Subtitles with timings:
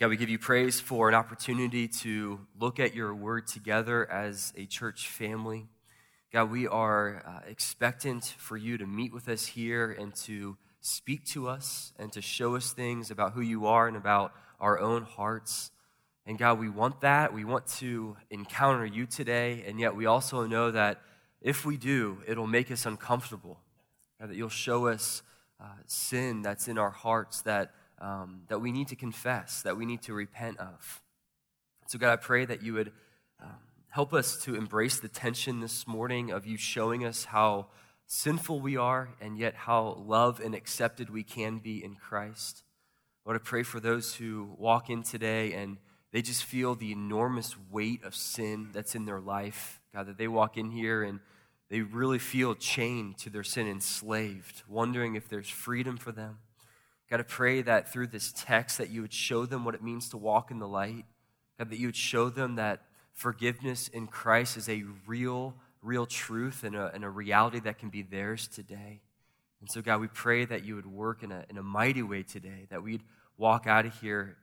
[0.00, 4.50] God, we give you praise for an opportunity to look at your word together as
[4.56, 5.66] a church family.
[6.32, 11.26] God, we are uh, expectant for you to meet with us here and to speak
[11.26, 15.02] to us and to show us things about who you are and about our own
[15.02, 15.70] hearts.
[16.24, 17.34] And God, we want that.
[17.34, 19.64] We want to encounter you today.
[19.66, 21.02] And yet we also know that
[21.42, 23.60] if we do, it'll make us uncomfortable.
[24.18, 25.22] God, that you'll show us
[25.60, 29.86] uh, sin that's in our hearts that um, that we need to confess, that we
[29.86, 31.02] need to repent of.
[31.86, 32.92] So, God, I pray that you would
[33.42, 33.56] um,
[33.88, 37.66] help us to embrace the tension this morning of you showing us how
[38.06, 42.62] sinful we are and yet how loved and accepted we can be in Christ.
[43.24, 45.76] Lord, I pray for those who walk in today and
[46.12, 49.80] they just feel the enormous weight of sin that's in their life.
[49.94, 51.20] God, that they walk in here and
[51.68, 56.38] they really feel chained to their sin, enslaved, wondering if there's freedom for them.
[57.10, 60.08] God, I pray that through this text that you would show them what it means
[60.10, 61.04] to walk in the light.
[61.58, 62.82] God, that you would show them that
[63.12, 67.88] forgiveness in Christ is a real, real truth and a, and a reality that can
[67.88, 69.00] be theirs today.
[69.60, 72.22] And so, God, we pray that you would work in a, in a mighty way
[72.22, 73.02] today, that we'd
[73.36, 74.36] walk out of here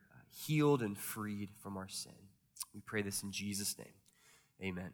[0.45, 2.11] healed and freed from our sin.
[2.75, 3.87] We pray this in Jesus' name.
[4.61, 4.91] Amen.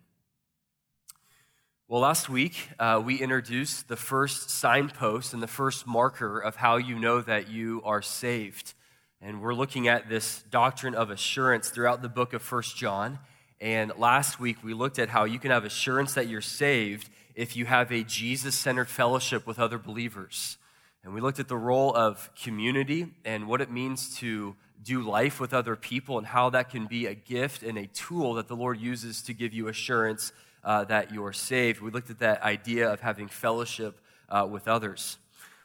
[1.93, 6.77] Well, last week uh, we introduced the first signpost and the first marker of how
[6.77, 8.73] you know that you are saved.
[9.21, 13.19] And we're looking at this doctrine of assurance throughout the book of First John.
[13.61, 17.55] And last week we looked at how you can have assurance that you're saved if
[17.55, 20.57] you have a Jesus centered fellowship with other believers.
[21.03, 25.39] And we looked at the role of community and what it means to do life
[25.39, 28.55] with other people and how that can be a gift and a tool that the
[28.55, 30.31] Lord uses to give you assurance
[30.63, 31.81] uh, that you're saved.
[31.81, 35.17] We looked at that idea of having fellowship uh, with others.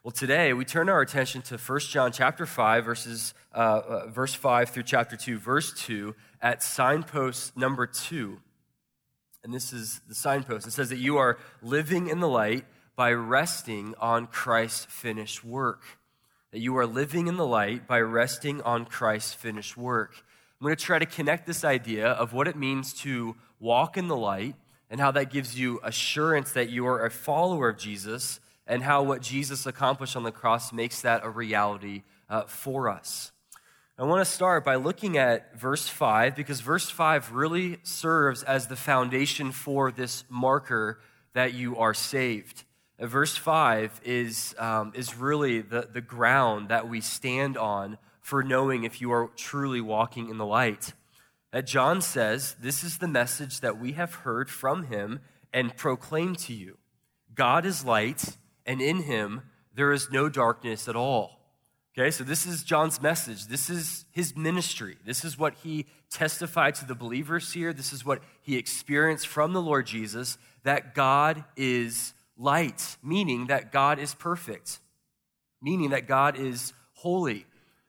[0.05, 4.35] Well, today we turn our attention to 1 John chapter 5, verses, uh, uh, verse
[4.35, 8.39] 5 through chapter 2, verse 2, at signpost number 2.
[9.45, 10.67] And this is the signpost.
[10.67, 12.65] It says that you are living in the light
[12.97, 15.83] by resting on Christ's finished work.
[16.53, 20.13] That you are living in the light by resting on Christ's finished work.
[20.61, 24.09] I'm going to try to connect this idea of what it means to walk in
[24.09, 24.57] the light
[24.91, 29.03] and how that gives you assurance that you are a follower of Jesus, and how
[29.03, 33.33] what Jesus accomplished on the cross makes that a reality uh, for us.
[34.01, 38.69] I want to start by looking at verse 5 because verse 5 really serves as
[38.69, 41.01] the foundation for this marker
[41.33, 42.63] that you are saved.
[43.01, 48.45] Uh, verse 5 is, um, is really the, the ground that we stand on for
[48.45, 50.93] knowing if you are truly walking in the light
[51.53, 55.21] that John says, This is the message that we have heard from him
[55.53, 56.77] and proclaim to you
[57.35, 58.37] God is light,
[58.67, 59.43] and in him
[59.75, 61.39] there is no darkness at all.
[61.97, 63.47] Okay, so this is John's message.
[63.47, 64.97] This is his ministry.
[65.05, 67.73] This is what he testified to the believers here.
[67.73, 73.73] This is what he experienced from the Lord Jesus that God is light, meaning that
[73.73, 74.79] God is perfect,
[75.61, 77.47] meaning that God is holy,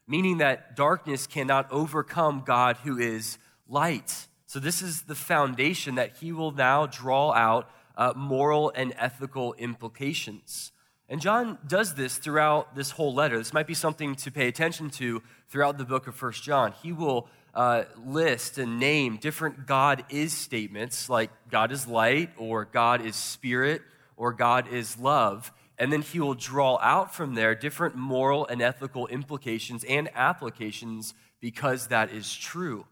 [0.07, 3.37] meaning that darkness cannot overcome God who is
[3.69, 4.27] light.
[4.45, 9.53] So, this is the foundation that he will now draw out uh, moral and ethical
[9.53, 10.71] implications.
[11.07, 13.37] And John does this throughout this whole letter.
[13.37, 16.73] This might be something to pay attention to throughout the book of First John.
[16.83, 22.65] He will uh, list and name different God is statements like God is light, or
[22.65, 23.81] God is spirit,
[24.17, 25.51] or God is love.
[25.79, 31.15] And then he will draw out from there different moral and ethical implications and applications
[31.39, 32.85] because that is true.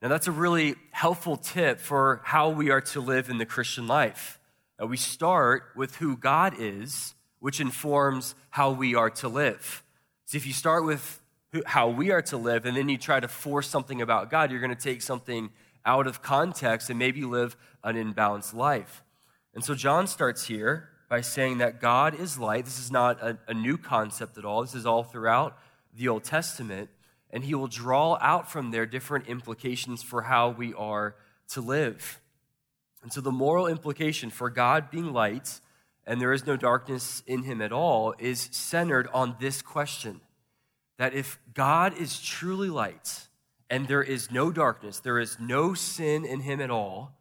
[0.00, 3.88] Now, that's a really helpful tip for how we are to live in the Christian
[3.88, 4.38] life.
[4.80, 9.82] Uh, we start with who God is, which informs how we are to live.
[10.26, 11.20] So, if you start with
[11.66, 14.60] how we are to live and then you try to force something about God, you're
[14.60, 15.50] going to take something
[15.84, 19.02] out of context and maybe live an imbalanced life.
[19.52, 22.66] And so, John starts here by saying that God is light.
[22.66, 25.58] This is not a, a new concept at all, this is all throughout
[25.92, 26.88] the Old Testament
[27.30, 31.14] and he will draw out from there different implications for how we are
[31.50, 32.20] to live.
[33.02, 35.60] And so, the moral implication for God being light
[36.08, 40.22] and there is no darkness in him at all is centered on this question
[40.96, 43.28] that if God is truly light
[43.68, 47.12] and there is no darkness, there is no sin in him at all,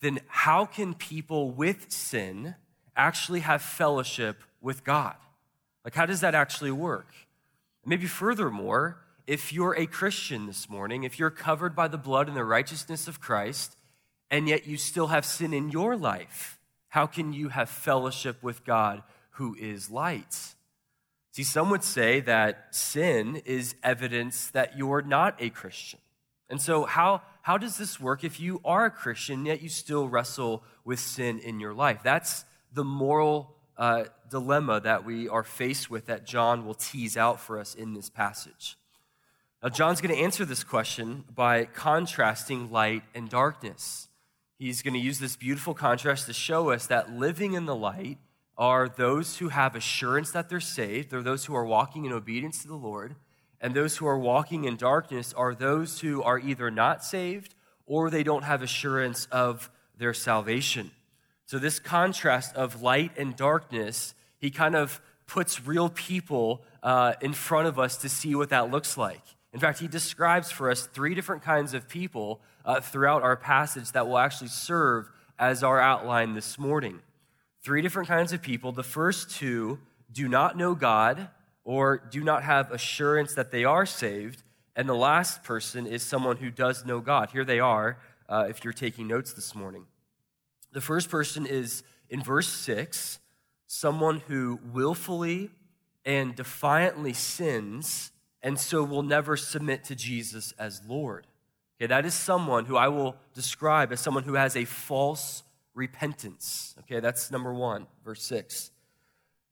[0.00, 2.54] then how can people with sin
[2.96, 5.16] actually have fellowship with God?
[5.84, 7.12] Like, how does that actually work?
[7.84, 12.36] Maybe furthermore, if you're a Christian this morning, if you're covered by the blood and
[12.36, 13.76] the righteousness of Christ,
[14.30, 16.58] and yet you still have sin in your life,
[16.88, 20.54] how can you have fellowship with God who is light?
[21.32, 26.00] See, some would say that sin is evidence that you're not a Christian.
[26.48, 30.08] And so, how, how does this work if you are a Christian, yet you still
[30.08, 32.00] wrestle with sin in your life?
[32.02, 37.40] That's the moral uh, dilemma that we are faced with that John will tease out
[37.40, 38.76] for us in this passage.
[39.62, 44.08] Now, John's going to answer this question by contrasting light and darkness.
[44.58, 48.18] He's going to use this beautiful contrast to show us that living in the light
[48.58, 52.62] are those who have assurance that they're saved, they're those who are walking in obedience
[52.62, 53.16] to the Lord,
[53.60, 57.54] and those who are walking in darkness are those who are either not saved
[57.86, 60.90] or they don't have assurance of their salvation.
[61.46, 67.32] So, this contrast of light and darkness, he kind of puts real people uh, in
[67.32, 69.22] front of us to see what that looks like.
[69.56, 73.90] In fact, he describes for us three different kinds of people uh, throughout our passage
[73.92, 75.08] that will actually serve
[75.38, 77.00] as our outline this morning.
[77.62, 78.72] Three different kinds of people.
[78.72, 79.78] The first two
[80.12, 81.30] do not know God
[81.64, 84.42] or do not have assurance that they are saved.
[84.76, 87.30] And the last person is someone who does know God.
[87.30, 87.96] Here they are,
[88.28, 89.86] uh, if you're taking notes this morning.
[90.72, 93.20] The first person is in verse 6
[93.66, 95.50] someone who willfully
[96.04, 98.12] and defiantly sins
[98.46, 101.26] and so will never submit to Jesus as Lord.
[101.76, 105.42] Okay, that is someone who I will describe as someone who has a false
[105.74, 106.76] repentance.
[106.78, 108.70] Okay, that's number one, verse 6.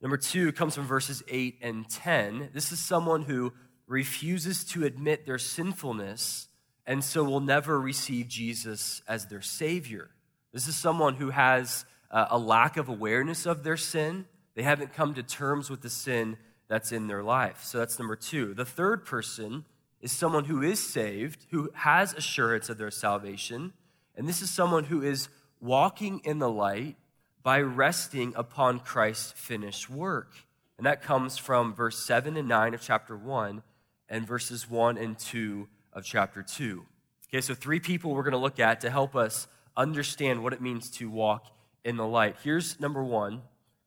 [0.01, 2.51] Number two comes from verses 8 and 10.
[2.55, 3.53] This is someone who
[3.89, 6.47] refuses to admit their sinfulness
[6.87, 10.11] and so will never receive Jesus as their Savior.
[10.53, 14.27] This is someone who has uh, a lack of awareness of their sin.
[14.55, 16.37] They haven't come to terms with the sin
[16.69, 17.63] that's in their life.
[17.63, 18.55] So that's number two.
[18.55, 19.65] The third person
[20.01, 23.73] is someone who is saved, who has assurance of their salvation.
[24.17, 25.29] And this is someone who is
[25.61, 26.97] walking in the light
[27.43, 30.33] by resting upon Christ's finished work.
[30.77, 33.63] And that comes from verse 7 and 9 of chapter 1
[34.09, 36.85] and verses 1 and 2 of chapter 2.
[37.29, 39.47] Okay, so three people we're going to look at to help us
[39.77, 41.47] understand what it means to walk
[41.85, 42.37] in the light.
[42.43, 43.43] Here's number one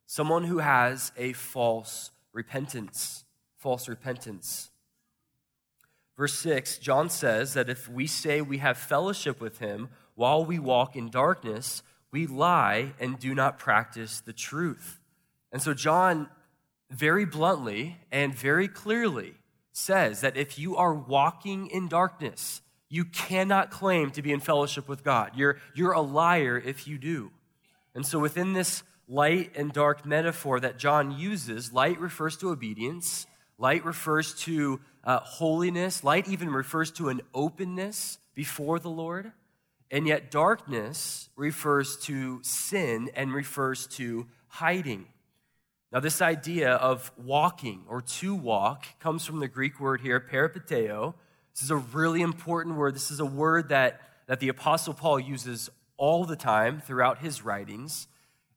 [0.06, 3.24] someone who has a false repentance,
[3.56, 4.70] false repentance.
[6.16, 10.58] Verse 6, John says that if we say we have fellowship with him while we
[10.58, 15.00] walk in darkness, we lie and do not practice the truth.
[15.52, 16.28] And so, John
[16.90, 19.34] very bluntly and very clearly
[19.72, 24.88] says that if you are walking in darkness, you cannot claim to be in fellowship
[24.88, 25.32] with God.
[25.36, 27.30] You're, you're a liar if you do.
[27.94, 33.26] And so, within this light and dark metaphor that John uses, light refers to obedience,
[33.56, 39.32] light refers to uh, holiness, light even refers to an openness before the Lord.
[39.90, 45.06] And yet, darkness refers to sin and refers to hiding.
[45.90, 51.14] Now, this idea of walking or to walk comes from the Greek word here, peripateo.
[51.54, 52.94] This is a really important word.
[52.94, 57.42] This is a word that, that the Apostle Paul uses all the time throughout his
[57.42, 58.06] writings.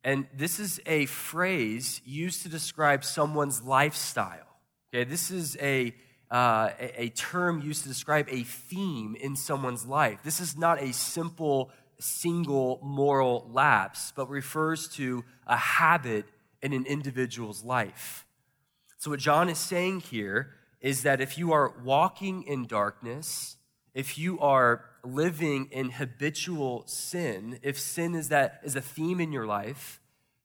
[0.03, 4.47] And this is a phrase used to describe someone's lifestyle.
[4.93, 5.93] Okay, this is a,
[6.29, 10.19] uh, a, term used to describe a theme in someone's life.
[10.23, 16.25] This is not a simple, single moral lapse, but refers to a habit
[16.61, 18.25] in an individual's life.
[18.97, 23.57] So, what John is saying here is that if you are walking in darkness,
[23.93, 29.31] if you are living in habitual sin, if sin is that is a theme in
[29.31, 29.99] your life,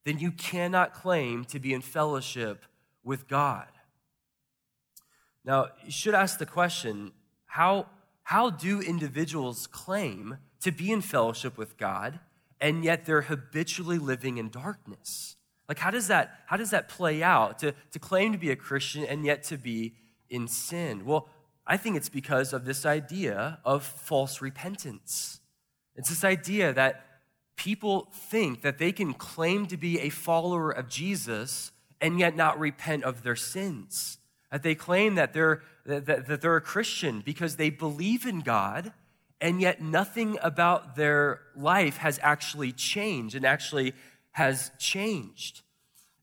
[0.05, 2.65] then you cannot claim to be in fellowship
[3.03, 3.69] with God.
[5.45, 7.13] Now, you should ask the question,
[7.47, 7.87] how,
[8.23, 12.19] how do individuals claim to be in fellowship with God
[12.61, 15.37] and yet they're habitually living in darkness?
[15.69, 18.57] Like how does that how does that play out to, to claim to be a
[18.57, 19.95] Christian and yet to be
[20.31, 21.05] in sin?
[21.05, 21.29] Well,
[21.67, 25.41] I think it's because of this idea of false repentance.
[25.97, 27.05] It's this idea that
[27.57, 32.59] people think that they can claim to be a follower of Jesus and yet not
[32.61, 34.19] repent of their sins.
[34.53, 38.93] That they claim that they're, that, that they're a Christian because they believe in God,
[39.41, 43.93] and yet nothing about their life has actually changed and actually
[44.33, 45.63] has changed.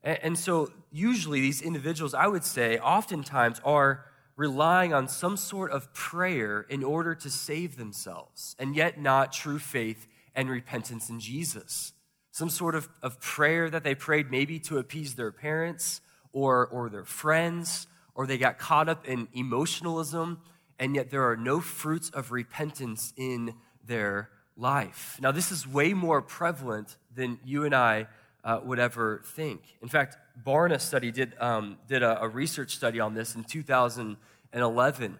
[0.04, 5.72] And, and so, usually, these individuals, I would say, oftentimes are relying on some sort
[5.72, 11.20] of prayer in order to save themselves, and yet not true faith and repentance in
[11.20, 11.94] Jesus.
[12.32, 16.90] Some sort of, of prayer that they prayed maybe to appease their parents or, or
[16.90, 20.42] their friends, or they got caught up in emotionalism,
[20.80, 23.54] and yet there are no fruits of repentance in
[23.86, 25.18] their life.
[25.22, 28.08] Now, this is way more prevalent than you and I
[28.44, 29.62] uh, would ever think.
[29.82, 35.20] In fact, Barna study did, um, did a, a research study on this in 2011,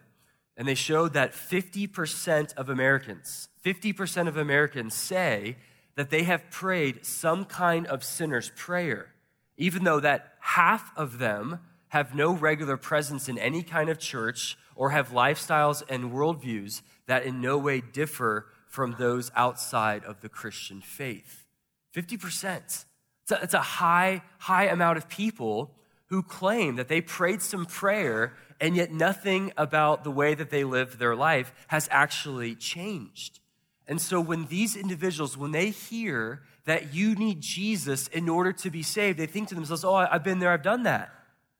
[0.56, 5.56] and they showed that 50% of Americans, 50% of Americans say
[5.96, 9.14] that they have prayed some kind of sinner's prayer,
[9.56, 14.58] even though that half of them have no regular presence in any kind of church
[14.74, 20.28] or have lifestyles and worldviews that in no way differ from those outside of the
[20.28, 21.44] Christian faith.
[21.94, 22.84] 50%.
[23.24, 25.70] It's a, it's a high, high amount of people
[26.06, 30.62] who claim that they prayed some prayer and yet nothing about the way that they
[30.62, 33.40] live their life has actually changed.
[33.88, 38.70] And so when these individuals, when they hear that you need Jesus in order to
[38.70, 41.10] be saved, they think to themselves, oh, I've been there, I've done that.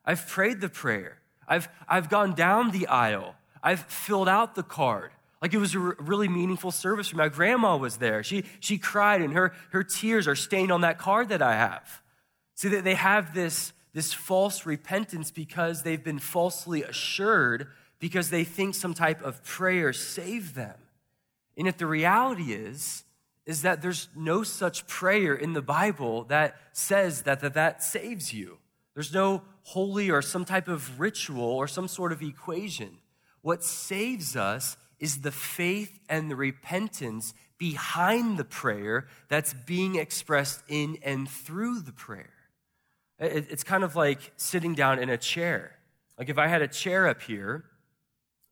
[0.04, 1.18] I've prayed the prayer.
[1.49, 3.35] I've, I've gone down the aisle.
[3.62, 5.11] I've filled out the card.
[5.44, 7.24] Like it was a really meaningful service for me.
[7.24, 8.22] My grandma was there.
[8.22, 12.00] She, she cried, and her, her tears are stained on that card that I have.
[12.54, 17.66] See, that they have this, this false repentance because they've been falsely assured
[17.98, 20.78] because they think some type of prayer saved them.
[21.58, 23.04] And if the reality is,
[23.44, 28.32] is that there's no such prayer in the Bible that says that that, that saves
[28.32, 28.56] you.
[28.94, 32.96] There's no holy or some type of ritual or some sort of equation.
[33.42, 40.62] What saves us is the faith and the repentance behind the prayer that's being expressed
[40.68, 42.32] in and through the prayer.
[43.18, 45.76] It's kind of like sitting down in a chair.
[46.18, 47.64] Like if I had a chair up here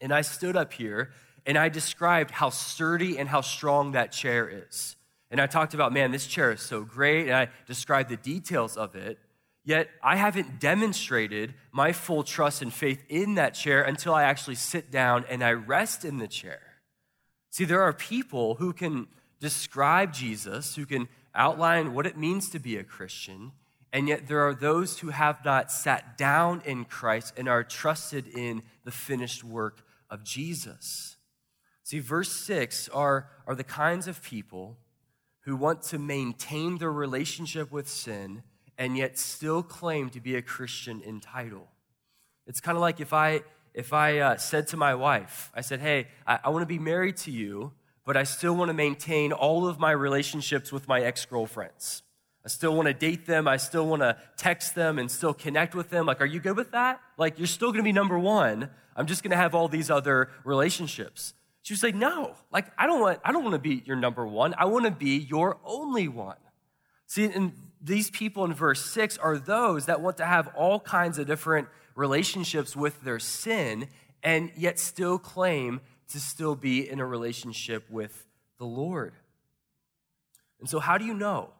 [0.00, 1.11] and I stood up here
[1.44, 4.96] and I described how sturdy and how strong that chair is.
[5.30, 7.26] And I talked about, man, this chair is so great.
[7.26, 9.18] And I described the details of it.
[9.64, 14.57] Yet I haven't demonstrated my full trust and faith in that chair until I actually
[14.57, 16.61] sit down and I rest in the chair.
[17.50, 19.07] See, there are people who can
[19.38, 23.52] describe Jesus, who can outline what it means to be a Christian,
[23.92, 28.26] and yet there are those who have not sat down in Christ and are trusted
[28.26, 31.16] in the finished work of Jesus.
[31.85, 34.78] See, verse 6 are, are the kinds of people
[35.40, 38.42] who want to maintain their relationship with sin
[38.79, 41.69] and yet still claim to be a Christian in title.
[42.47, 43.43] It's kind of like if I
[43.75, 46.79] if I uh, said to my wife, I said, "Hey, I, I want to be
[46.79, 47.73] married to you,
[48.05, 52.02] but I still want to maintain all of my relationships with my ex girlfriends.
[52.45, 53.47] I still want to date them.
[53.47, 56.07] I still want to text them and still connect with them.
[56.07, 57.00] Like, are you good with that?
[57.17, 58.69] Like, you're still going to be number one.
[58.97, 62.87] I'm just going to have all these other relationships." She was like, "No, like I
[62.87, 64.55] don't want I don't want to be your number one.
[64.59, 66.37] I want to be your only one."
[67.07, 71.18] See, and these people in verse 6 are those that want to have all kinds
[71.18, 73.88] of different relationships with their sin
[74.22, 78.26] and yet still claim to still be in a relationship with
[78.58, 79.14] the Lord.
[80.60, 81.50] And so, how do you know?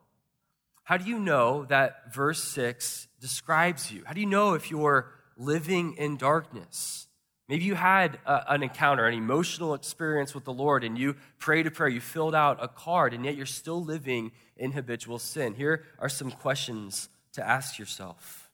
[0.84, 4.02] How do you know that verse 6 describes you?
[4.04, 7.08] How do you know if you're living in darkness?
[7.52, 11.66] Maybe you had a, an encounter, an emotional experience with the Lord, and you prayed
[11.66, 15.52] a prayer, you filled out a card, and yet you're still living in habitual sin.
[15.52, 18.50] Here are some questions to ask yourself.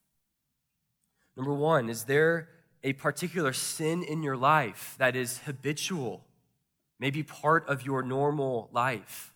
[1.37, 2.49] Number one, is there
[2.83, 6.25] a particular sin in your life that is habitual,
[6.99, 9.33] maybe part of your normal life?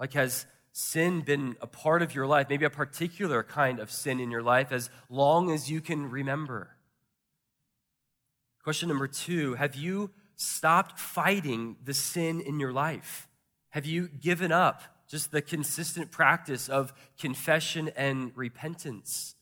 [0.00, 4.18] Like, has sin been a part of your life, maybe a particular kind of sin
[4.18, 6.70] in your life, as long as you can remember?
[8.62, 13.28] Question number two Have you stopped fighting the sin in your life?
[13.70, 19.34] Have you given up just the consistent practice of confession and repentance?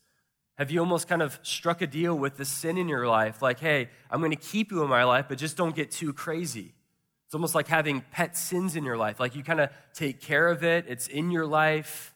[0.57, 3.41] Have you almost kind of struck a deal with the sin in your life?
[3.41, 6.13] Like, hey, I'm going to keep you in my life, but just don't get too
[6.13, 6.73] crazy.
[7.25, 9.19] It's almost like having pet sins in your life.
[9.19, 12.13] Like, you kind of take care of it, it's in your life,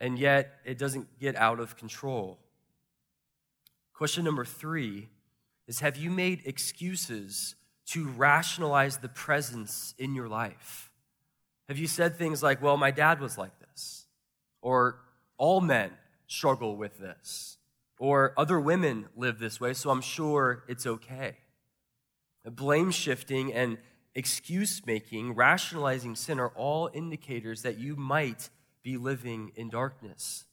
[0.00, 2.38] and yet it doesn't get out of control.
[3.92, 5.08] Question number three
[5.70, 7.54] is have you made excuses
[7.86, 10.90] to rationalize the presence in your life?
[11.68, 14.06] Have you said things like, well, my dad was like this?
[14.62, 14.98] Or
[15.38, 15.92] all men
[16.26, 17.56] struggle with this?
[18.00, 21.36] Or other women live this way, so I'm sure it's okay.
[22.44, 23.78] Blame shifting and
[24.16, 28.50] excuse making, rationalizing sin are all indicators that you might
[28.82, 30.46] be living in darkness.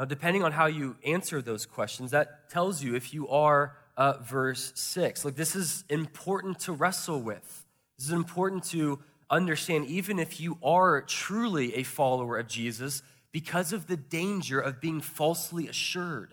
[0.00, 4.14] Now, depending on how you answer those questions, that tells you if you are uh,
[4.22, 5.26] verse 6.
[5.26, 7.66] Like, this is important to wrestle with.
[7.98, 13.74] This is important to understand, even if you are truly a follower of Jesus, because
[13.74, 16.32] of the danger of being falsely assured.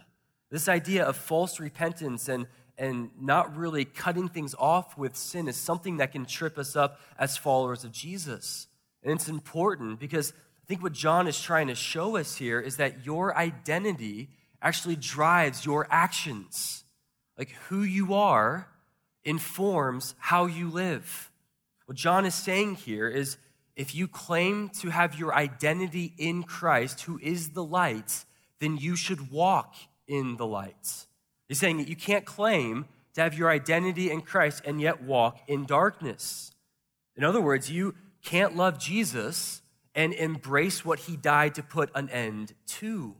[0.50, 2.48] This idea of false repentance and,
[2.78, 7.02] and not really cutting things off with sin is something that can trip us up
[7.20, 8.68] as followers of Jesus.
[9.04, 10.32] And it's important because
[10.68, 14.30] think what John is trying to show us here is that your identity
[14.62, 16.84] actually drives your actions.
[17.38, 18.68] Like who you are
[19.24, 21.32] informs how you live.
[21.86, 23.38] What John is saying here is
[23.76, 28.26] if you claim to have your identity in Christ, who is the light,
[28.60, 29.76] then you should walk
[30.08, 31.06] in the light.
[31.48, 35.40] He's saying that you can't claim to have your identity in Christ and yet walk
[35.48, 36.52] in darkness.
[37.16, 39.62] In other words, you can't love Jesus
[39.98, 43.16] and embrace what he died to put an end to.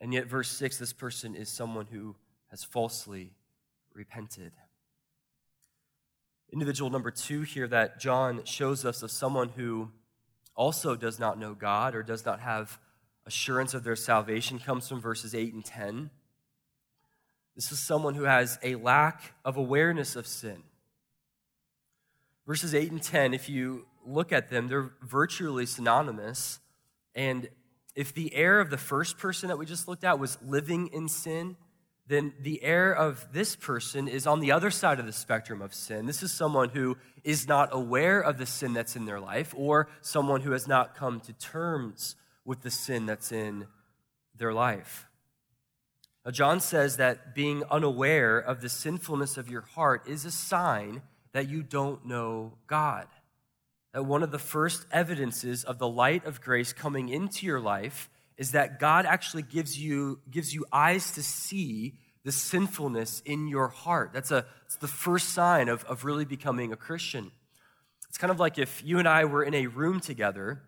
[0.00, 2.16] And yet, verse 6 this person is someone who
[2.50, 3.34] has falsely
[3.94, 4.52] repented.
[6.50, 9.90] Individual number two here that John shows us of someone who
[10.54, 12.78] also does not know God or does not have
[13.26, 16.10] assurance of their salvation comes from verses 8 and 10.
[17.54, 20.62] This is someone who has a lack of awareness of sin.
[22.46, 26.60] Verses 8 and 10, if you look at them, they're virtually synonymous.
[27.14, 27.48] And
[27.94, 31.08] if the heir of the first person that we just looked at was living in
[31.08, 31.56] sin,
[32.06, 35.72] then the heir of this person is on the other side of the spectrum of
[35.72, 36.06] sin.
[36.06, 39.88] This is someone who is not aware of the sin that's in their life, or
[40.00, 43.66] someone who has not come to terms with the sin that's in
[44.36, 45.06] their life.
[46.24, 51.02] Now, John says that being unaware of the sinfulness of your heart is a sign
[51.32, 53.06] that you don't know God.
[53.92, 58.08] That one of the first evidences of the light of grace coming into your life
[58.36, 61.94] is that God actually gives you, gives you eyes to see
[62.24, 64.12] the sinfulness in your heart.
[64.12, 67.32] That's, a, that's the first sign of, of really becoming a Christian.
[68.08, 70.62] It's kind of like if you and I were in a room together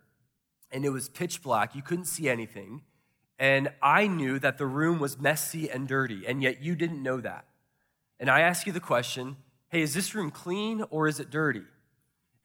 [0.70, 2.82] and it was pitch black, you couldn't see anything,
[3.38, 7.20] and I knew that the room was messy and dirty, and yet you didn't know
[7.20, 7.44] that.
[8.18, 9.36] And I ask you the question
[9.68, 11.64] hey, is this room clean or is it dirty?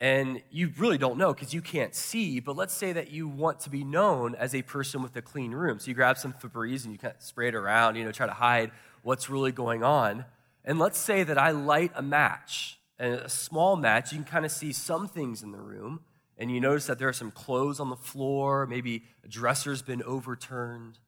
[0.01, 3.59] And you really don't know because you can't see, but let's say that you want
[3.61, 5.77] to be known as a person with a clean room.
[5.79, 8.25] So you grab some Febreze and you kind of spray it around, you know, try
[8.25, 8.71] to hide
[9.03, 10.23] what's really going on.
[10.63, 14.45] And let's say that I light a match, and a small match, you can kind
[14.45, 16.01] of see some things in the room,
[16.37, 20.03] and you notice that there are some clothes on the floor, maybe a dresser's been
[20.03, 20.99] overturned.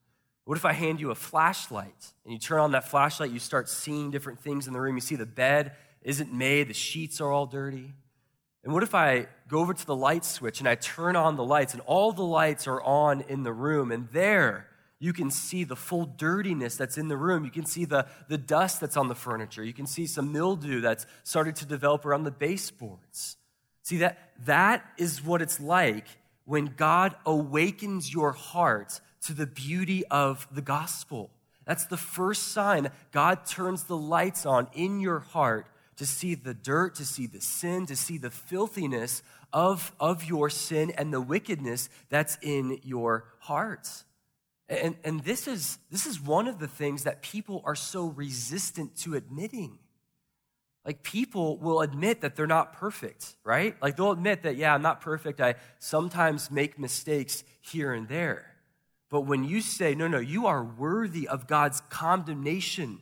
[0.46, 3.70] What if I hand you a flashlight and you turn on that flashlight, you start
[3.70, 4.96] seeing different things in the room?
[4.96, 7.94] You see the bed isn't made, the sheets are all dirty.
[8.64, 11.44] And what if I go over to the light switch and I turn on the
[11.44, 14.68] lights and all the lights are on in the room and there
[15.02, 17.44] you can see the full dirtiness that's in the room.
[17.44, 19.64] You can see the, the dust that's on the furniture.
[19.64, 23.36] You can see some mildew that's started to develop around the baseboards.
[23.82, 26.06] See that that is what it's like
[26.46, 31.32] when God awakens your heart to the beauty of the gospel.
[31.66, 35.66] That's the first sign God turns the lights on in your heart
[36.02, 39.22] to see the dirt, to see the sin, to see the filthiness
[39.54, 44.04] of, of your sin and the wickedness that's in your hearts.
[44.68, 48.96] And, and this, is, this is one of the things that people are so resistant
[49.02, 49.78] to admitting.
[50.84, 53.76] Like, people will admit that they're not perfect, right?
[53.80, 55.40] Like, they'll admit that, yeah, I'm not perfect.
[55.40, 58.56] I sometimes make mistakes here and there.
[59.12, 63.02] But when you say, no, no, you are worthy of God's condemnation,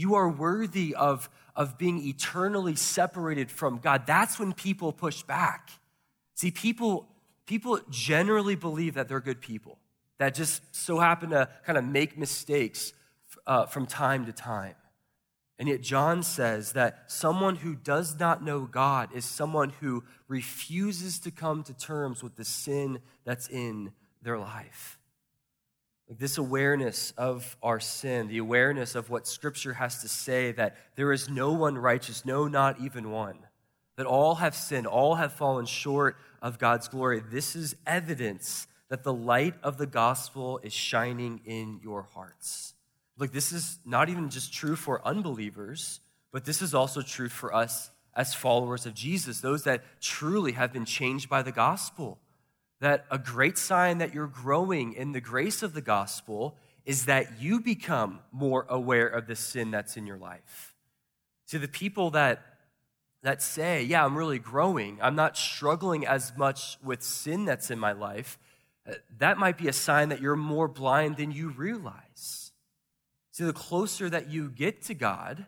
[0.00, 5.70] you are worthy of, of being eternally separated from God, that's when people push back.
[6.34, 7.08] See, people,
[7.46, 9.78] people generally believe that they're good people,
[10.18, 12.92] that just so happen to kind of make mistakes
[13.46, 14.74] uh, from time to time.
[15.58, 21.18] And yet, John says that someone who does not know God is someone who refuses
[21.20, 24.98] to come to terms with the sin that's in their life.
[26.18, 31.12] This awareness of our sin, the awareness of what Scripture has to say that there
[31.12, 33.38] is no one righteous, no, not even one,
[33.96, 37.20] that all have sinned, all have fallen short of God's glory.
[37.20, 42.74] This is evidence that the light of the gospel is shining in your hearts.
[43.16, 46.00] Look, this is not even just true for unbelievers,
[46.32, 50.72] but this is also true for us as followers of Jesus, those that truly have
[50.72, 52.18] been changed by the gospel
[52.80, 57.40] that a great sign that you're growing in the grace of the gospel is that
[57.40, 60.74] you become more aware of the sin that's in your life.
[61.44, 62.42] See, the people that,
[63.22, 67.78] that say, Yeah, I'm really growing, I'm not struggling as much with sin that's in
[67.78, 68.38] my life,
[68.88, 72.52] uh, that might be a sign that you're more blind than you realize.
[73.32, 75.46] See, the closer that you get to God,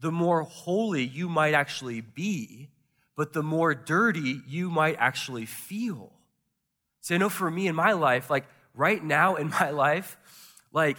[0.00, 2.70] the more holy you might actually be,
[3.16, 6.12] but the more dirty you might actually feel.
[7.02, 10.16] See, I know for me in my life, like right now in my life,
[10.72, 10.96] like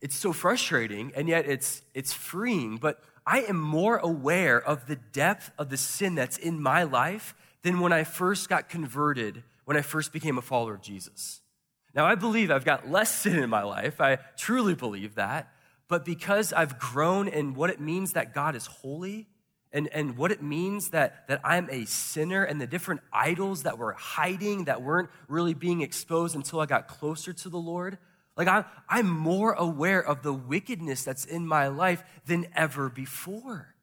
[0.00, 4.96] it's so frustrating and yet it's it's freeing, but I am more aware of the
[4.96, 9.76] depth of the sin that's in my life than when I first got converted when
[9.76, 11.42] I first became a follower of Jesus.
[11.94, 14.00] Now, I believe I've got less sin in my life.
[14.00, 15.52] I truly believe that.
[15.86, 19.28] But because I've grown in what it means that God is holy
[19.72, 23.78] and, and what it means that, that I'm a sinner and the different idols that
[23.78, 27.98] were hiding, that weren't really being exposed until I got closer to the Lord,
[28.36, 33.74] like I'm, I'm more aware of the wickedness that's in my life than ever before.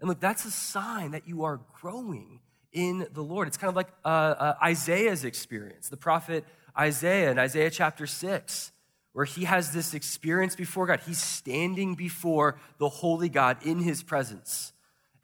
[0.00, 2.40] And look, that's a sign that you are growing
[2.72, 3.48] in the Lord.
[3.48, 6.44] It's kind of like uh, uh, Isaiah's experience, the prophet
[6.78, 8.72] Isaiah in Isaiah chapter 6,
[9.12, 11.00] where he has this experience before God.
[11.06, 14.73] He's standing before the holy God in his presence.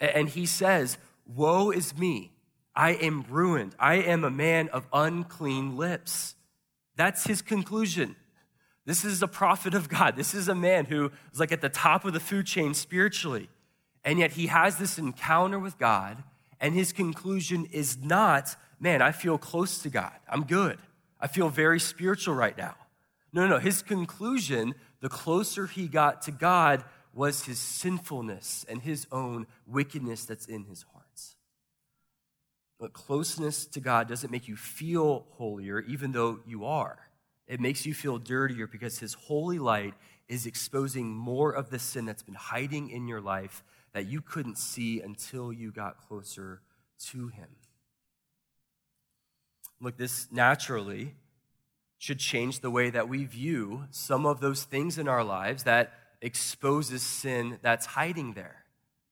[0.00, 2.32] And he says, Woe is me.
[2.74, 3.74] I am ruined.
[3.78, 6.34] I am a man of unclean lips.
[6.96, 8.16] That's his conclusion.
[8.86, 10.16] This is a prophet of God.
[10.16, 13.48] This is a man who is like at the top of the food chain spiritually.
[14.04, 16.22] And yet he has this encounter with God,
[16.58, 20.12] and his conclusion is not, man, I feel close to God.
[20.28, 20.78] I'm good.
[21.20, 22.74] I feel very spiritual right now.
[23.32, 23.58] No, no, no.
[23.58, 30.25] His conclusion, the closer he got to God, was his sinfulness and his own wickedness
[30.25, 31.37] that's in his hearts.
[32.79, 36.99] But closeness to God doesn't make you feel holier, even though you are.
[37.46, 39.94] It makes you feel dirtier because his holy light
[40.29, 44.57] is exposing more of the sin that's been hiding in your life that you couldn't
[44.57, 46.62] see until you got closer
[47.07, 47.49] to him.
[49.81, 51.14] Look, this naturally
[51.99, 55.92] should change the way that we view some of those things in our lives that
[56.22, 58.64] exposes sin that's hiding there,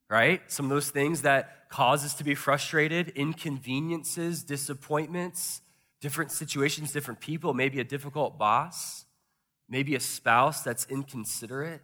[0.09, 0.41] right?
[0.51, 5.63] Some of those things that cause us to be frustrated, inconveniences, disappointments,
[6.01, 9.05] different situations, different people, maybe a difficult boss,
[9.69, 11.83] maybe a spouse that's inconsiderate,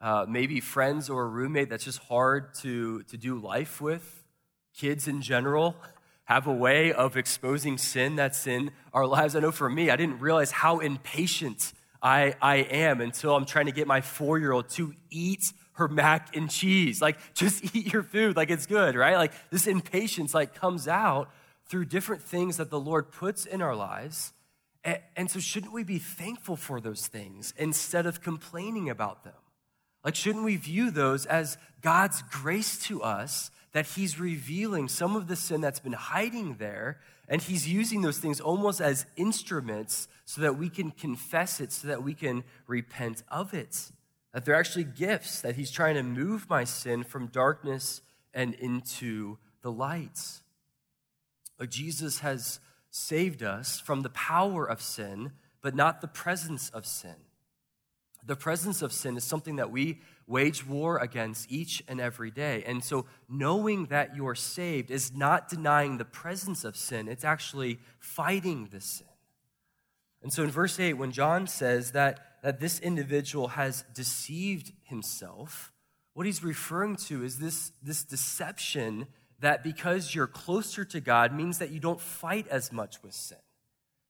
[0.00, 4.24] uh, maybe friends or a roommate that's just hard to, to do life with,
[4.76, 5.76] kids in general
[6.24, 9.36] have a way of exposing sin that's in our lives.
[9.36, 11.72] I know for me, I didn't realize how impatient
[12.06, 15.88] I, I am until I'm trying to get my four year old to eat her
[15.88, 17.02] mac and cheese.
[17.02, 19.16] Like, just eat your food, like it's good, right?
[19.16, 21.28] Like, this impatience, like, comes out
[21.64, 24.32] through different things that the Lord puts in our lives.
[24.84, 29.34] And, and so, shouldn't we be thankful for those things instead of complaining about them?
[30.04, 35.26] Like, shouldn't we view those as God's grace to us that he's revealing some of
[35.26, 40.40] the sin that's been hiding there, and he's using those things almost as instruments so
[40.42, 43.90] that we can confess it, so that we can repent of it.
[44.32, 48.02] That they're actually gifts, that he's trying to move my sin from darkness
[48.34, 50.20] and into the light.
[51.58, 52.60] But Jesus has
[52.90, 57.16] saved us from the power of sin, but not the presence of sin.
[58.24, 62.62] The presence of sin is something that we wage war against each and every day.
[62.66, 67.78] And so, knowing that you're saved is not denying the presence of sin, it's actually
[67.98, 69.06] fighting the sin.
[70.22, 75.72] And so, in verse 8, when John says that, that this individual has deceived himself,
[76.14, 79.06] what he's referring to is this, this deception
[79.40, 83.38] that because you're closer to God means that you don't fight as much with sin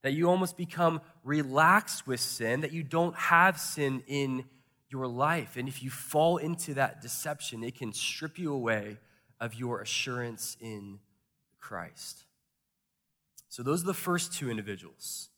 [0.07, 4.44] that you almost become relaxed with sin, that you don't have sin in
[4.90, 5.57] your life.
[5.57, 8.99] And if you fall into that deception, it can strip you away
[9.40, 11.01] of your assurance in
[11.59, 12.25] Christ.
[13.49, 15.29] So, those are the first two individuals.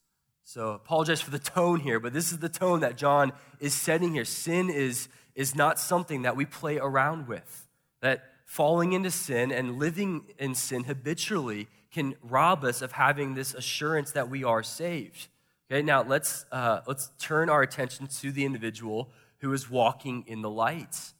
[0.44, 4.14] So, apologize for the tone here, but this is the tone that John is setting
[4.14, 4.24] here.
[4.24, 7.68] Sin is, is not something that we play around with.
[8.00, 13.54] That falling into sin and living in sin habitually can rob us of having this
[13.54, 15.28] assurance that we are saved.
[15.70, 20.42] Okay, now let's, uh, let's turn our attention to the individual who is walking in
[20.42, 21.12] the light.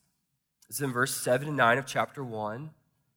[0.68, 2.70] It's in verse 7 and 9 of chapter 1.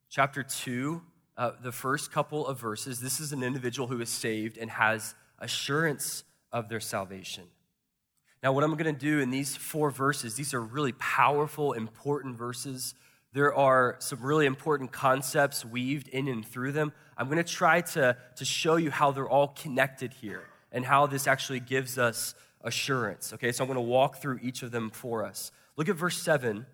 [0.08, 1.02] Chapter 2,
[1.36, 5.14] uh, the first couple of verses, this is an individual who is saved and has
[5.38, 7.44] assurance of their salvation.
[8.42, 12.36] Now, what I'm going to do in these four verses, these are really powerful, important
[12.36, 12.94] verses.
[13.32, 16.92] There are some really important concepts weaved in and through them.
[17.16, 21.06] I'm going to try to, to show you how they're all connected here and how
[21.06, 23.32] this actually gives us assurance.
[23.32, 25.52] Okay, so I'm going to walk through each of them for us.
[25.76, 26.66] Look at verse 7.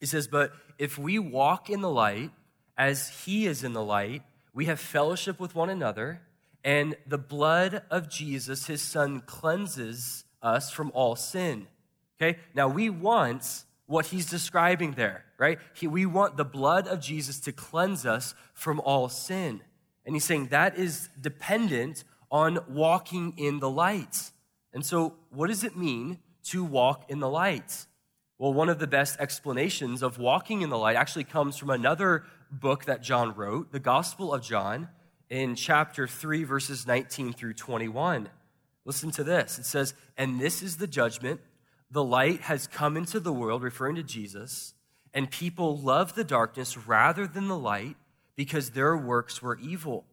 [0.00, 2.30] It says, But if we walk in the light
[2.76, 4.22] as he is in the light,
[4.54, 6.22] we have fellowship with one another,
[6.64, 11.66] and the blood of Jesus, his son, cleanses us from all sin.
[12.20, 15.58] Okay, now we want what he's describing there, right?
[15.74, 19.62] He, we want the blood of Jesus to cleanse us from all sin.
[20.04, 24.30] And he's saying that is dependent on walking in the light.
[24.72, 27.86] And so, what does it mean to walk in the light?
[28.38, 32.24] Well, one of the best explanations of walking in the light actually comes from another
[32.50, 34.88] book that John wrote, the Gospel of John.
[35.28, 38.28] in chapter 3, verses 19 through 21.
[38.84, 39.58] Listen to this.
[39.58, 41.40] It says, And this is the judgment.
[41.90, 44.74] The light has come into the world, referring to Jesus,
[45.12, 47.96] and people love the darkness rather than the light
[48.36, 50.04] because their works were evil.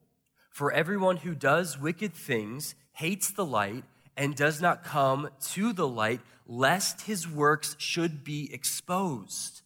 [0.50, 3.84] For everyone who does wicked things hates the light
[4.18, 9.62] and does not come to the light, lest his works should be exposed.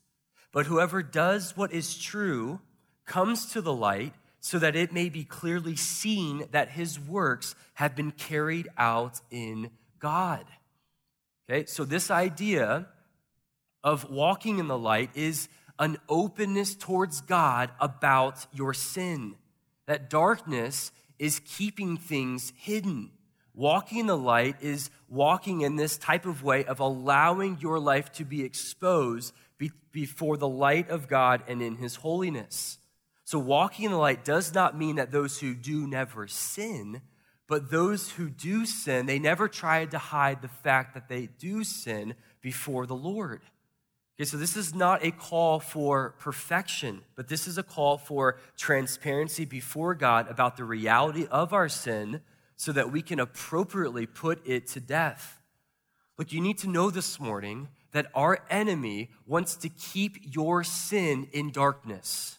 [0.51, 2.59] But whoever does what is true
[3.05, 7.95] comes to the light so that it may be clearly seen that his works have
[7.95, 10.45] been carried out in God.
[11.49, 12.87] Okay, so this idea
[13.83, 15.47] of walking in the light is
[15.79, 19.35] an openness towards God about your sin.
[19.87, 23.11] That darkness is keeping things hidden.
[23.53, 28.11] Walking in the light is walking in this type of way of allowing your life
[28.13, 32.77] to be exposed be- before the light of God and in His holiness.
[33.25, 37.01] So, walking in the light does not mean that those who do never sin,
[37.47, 41.63] but those who do sin, they never try to hide the fact that they do
[41.63, 43.41] sin before the Lord.
[44.17, 48.37] Okay, so this is not a call for perfection, but this is a call for
[48.55, 52.21] transparency before God about the reality of our sin
[52.61, 55.41] so that we can appropriately put it to death.
[56.19, 61.27] Look, you need to know this morning that our enemy wants to keep your sin
[61.33, 62.37] in darkness,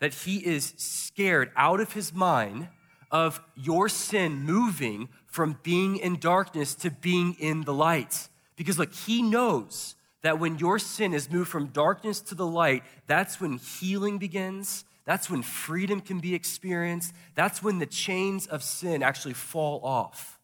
[0.00, 2.68] that he is scared out of his mind
[3.10, 8.30] of your sin moving from being in darkness to being in the light.
[8.56, 12.82] Because, look, he knows that when your sin is moved from darkness to the light,
[13.06, 14.86] that's when healing begins.
[15.04, 17.14] That's when freedom can be experienced.
[17.34, 20.38] That's when the chains of sin actually fall off.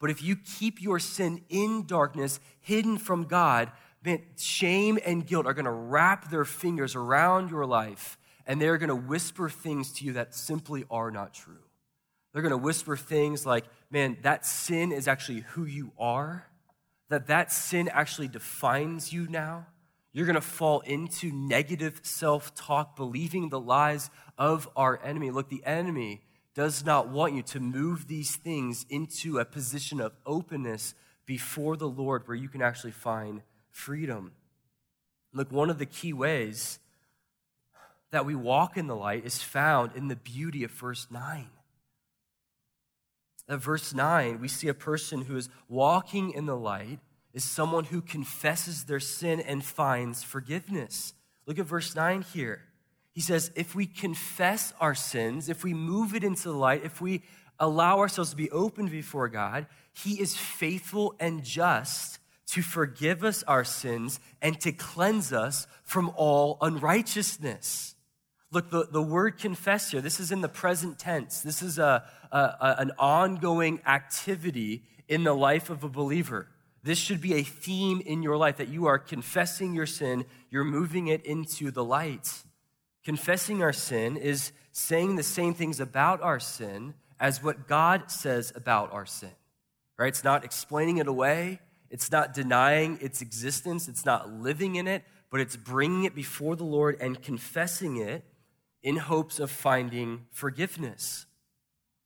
[0.00, 3.72] But if you keep your sin in darkness, hidden from God,
[4.04, 8.78] man, shame and guilt are going to wrap their fingers around your life and they're
[8.78, 11.58] going to whisper things to you that simply are not true.
[12.32, 16.46] They're going to whisper things like, man, that sin is actually who you are
[17.08, 19.66] that that sin actually defines you now.
[20.16, 25.30] You're going to fall into negative self talk, believing the lies of our enemy.
[25.30, 26.22] Look, the enemy
[26.54, 30.94] does not want you to move these things into a position of openness
[31.26, 34.32] before the Lord where you can actually find freedom.
[35.34, 36.78] Look, one of the key ways
[38.10, 41.50] that we walk in the light is found in the beauty of verse 9.
[43.50, 47.00] At verse 9, we see a person who is walking in the light
[47.36, 51.12] is someone who confesses their sin and finds forgiveness.
[51.44, 52.62] Look at verse 9 here.
[53.12, 56.98] He says, If we confess our sins, if we move it into the light, if
[57.02, 57.22] we
[57.58, 63.42] allow ourselves to be open before God, He is faithful and just to forgive us
[63.42, 67.96] our sins and to cleanse us from all unrighteousness.
[68.50, 71.42] Look, the, the word confess here, this is in the present tense.
[71.42, 76.48] This is a, a, a, an ongoing activity in the life of a believer.
[76.86, 80.62] This should be a theme in your life that you are confessing your sin, you're
[80.62, 82.44] moving it into the light.
[83.04, 88.52] Confessing our sin is saying the same things about our sin as what God says
[88.54, 89.32] about our sin.
[89.98, 90.06] Right?
[90.06, 91.58] It's not explaining it away,
[91.90, 96.54] it's not denying its existence, it's not living in it, but it's bringing it before
[96.54, 98.22] the Lord and confessing it
[98.84, 101.26] in hopes of finding forgiveness.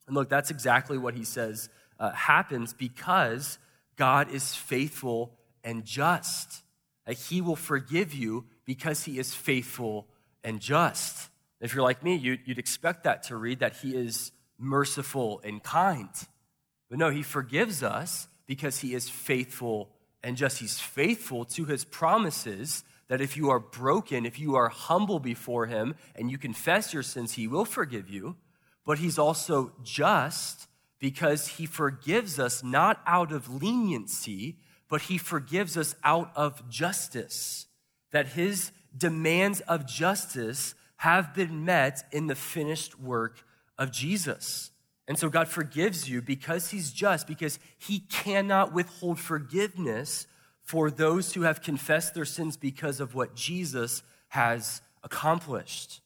[0.06, 3.58] And look, that's exactly what he says uh, happens because
[4.00, 6.62] God is faithful and just.
[7.04, 10.08] That he will forgive you because he is faithful
[10.42, 11.28] and just.
[11.60, 16.08] If you're like me, you'd expect that to read that he is merciful and kind.
[16.88, 19.90] But no, he forgives us because he is faithful
[20.22, 20.60] and just.
[20.60, 25.66] He's faithful to his promises that if you are broken, if you are humble before
[25.66, 28.36] him and you confess your sins, he will forgive you.
[28.86, 30.68] But he's also just
[31.00, 34.58] because he forgives us not out of leniency,
[34.88, 37.66] but he forgives us out of justice.
[38.12, 43.42] That his demands of justice have been met in the finished work
[43.78, 44.70] of Jesus.
[45.08, 50.26] And so God forgives you because he's just, because he cannot withhold forgiveness
[50.62, 56.00] for those who have confessed their sins because of what Jesus has accomplished.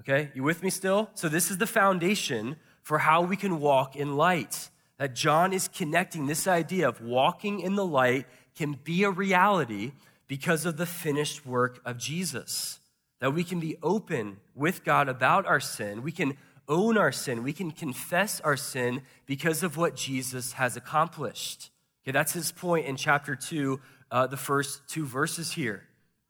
[0.00, 1.10] Okay, you with me still?
[1.14, 4.70] So, this is the foundation for how we can walk in light.
[4.98, 9.92] That John is connecting this idea of walking in the light can be a reality
[10.26, 12.80] because of the finished work of Jesus.
[13.20, 16.02] That we can be open with God about our sin.
[16.02, 16.36] We can
[16.68, 17.42] own our sin.
[17.42, 21.70] We can confess our sin because of what Jesus has accomplished.
[22.04, 23.80] Okay, that's his point in chapter 2,
[24.10, 25.84] uh, the first two verses here.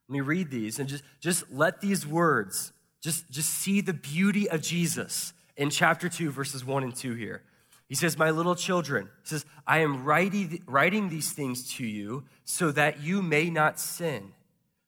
[0.08, 4.48] Let me read these and just, just let these words just, just see the beauty
[4.48, 7.42] of Jesus in chapter 2, verses 1 and 2 here.
[7.88, 12.24] He says, My little children, he says, I am writing, writing these things to you
[12.44, 14.32] so that you may not sin.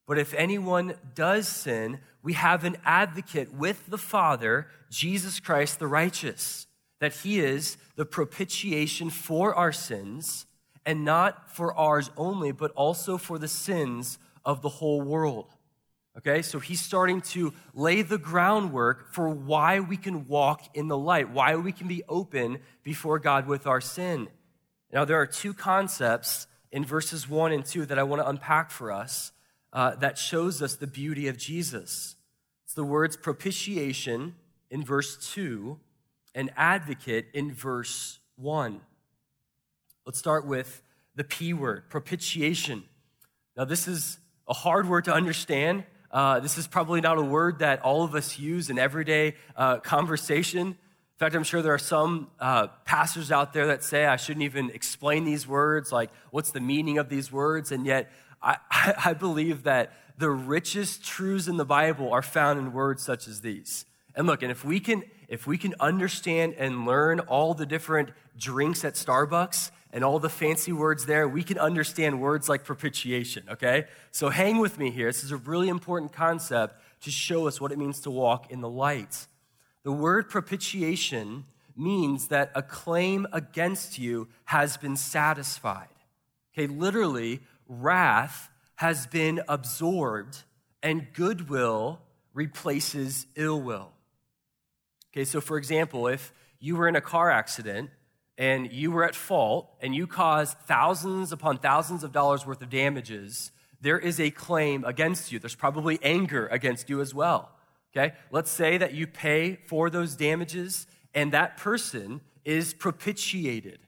[0.07, 5.87] But if anyone does sin, we have an advocate with the Father, Jesus Christ the
[5.87, 6.66] righteous,
[6.99, 10.46] that he is the propitiation for our sins,
[10.85, 15.55] and not for ours only, but also for the sins of the whole world.
[16.18, 20.99] Okay, so he's starting to lay the groundwork for why we can walk in the
[20.99, 24.29] light, why we can be open before God with our sin.
[24.92, 28.70] Now, there are two concepts in verses 1 and 2 that I want to unpack
[28.70, 29.33] for us
[29.73, 32.16] uh, that shows us the beauty of Jesus.
[32.64, 34.35] It's the words propitiation
[34.70, 35.79] in verse 2
[36.35, 38.81] and advocate in verse 1.
[40.07, 40.83] Let's start with
[41.14, 42.85] the P word, propitiation.
[43.57, 44.18] Now, this is
[44.49, 45.85] a hard word to understand.
[46.11, 49.79] Uh, this is probably not a word that all of us use in everyday uh,
[49.79, 50.68] conversation.
[50.68, 50.77] In
[51.18, 54.70] fact, I'm sure there are some uh, pastors out there that say I shouldn't even
[54.70, 58.11] explain these words, like what's the meaning of these words, and yet
[58.42, 58.57] I,
[59.05, 63.40] I believe that the richest truths in the Bible are found in words such as
[63.40, 63.85] these.
[64.14, 68.11] And look, and if we can if we can understand and learn all the different
[68.37, 73.44] drinks at Starbucks and all the fancy words there, we can understand words like propitiation,
[73.50, 73.87] okay?
[74.12, 75.09] So hang with me here.
[75.09, 78.61] This is a really important concept to show us what it means to walk in
[78.61, 79.26] the light.
[79.83, 81.44] The word propitiation
[81.76, 85.88] means that a claim against you has been satisfied.
[86.53, 90.44] Okay, literally, wrath has been absorbed
[90.83, 92.00] and goodwill
[92.35, 93.92] replaces ill will.
[95.12, 97.90] Okay, so for example, if you were in a car accident
[98.40, 102.70] and you were at fault and you caused thousands upon thousands of dollars worth of
[102.70, 105.38] damages, there is a claim against you.
[105.38, 107.50] There's probably anger against you as well.
[107.94, 108.14] Okay?
[108.31, 113.81] Let's say that you pay for those damages and that person is propitiated.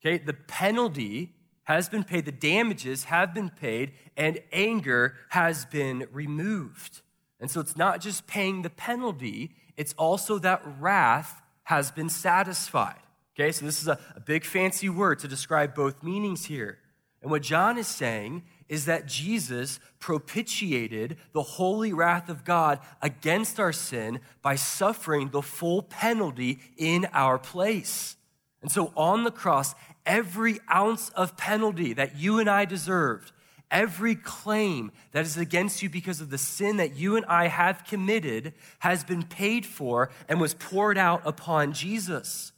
[0.00, 0.16] Okay?
[0.16, 1.34] The penalty
[1.64, 7.02] has been paid, the damages have been paid, and anger has been removed.
[7.38, 13.00] And so it's not just paying the penalty, it's also that wrath has been satisfied.
[13.40, 16.76] Okay, so this is a, a big fancy word to describe both meanings here.
[17.22, 23.58] And what John is saying is that Jesus propitiated the holy wrath of God against
[23.58, 28.16] our sin by suffering the full penalty in our place.
[28.60, 29.74] And so on the cross,
[30.04, 33.32] every ounce of penalty that you and I deserved,
[33.70, 37.86] every claim that is against you because of the sin that you and I have
[37.86, 42.52] committed, has been paid for and was poured out upon Jesus.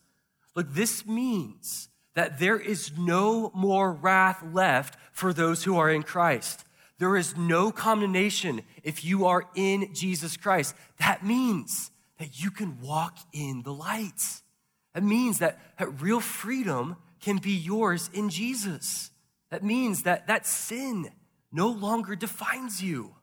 [0.54, 6.02] Look, this means that there is no more wrath left for those who are in
[6.02, 6.64] Christ.
[6.98, 10.74] There is no condemnation if you are in Jesus Christ.
[10.98, 14.22] That means that you can walk in the light.
[14.94, 19.10] That means that, that real freedom can be yours in Jesus.
[19.50, 21.10] That means that that sin
[21.50, 23.14] no longer defines you.